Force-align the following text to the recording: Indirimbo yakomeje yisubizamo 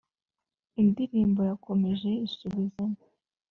Indirimbo 0.81 1.41
yakomeje 1.49 2.07
yisubizamo 2.17 2.99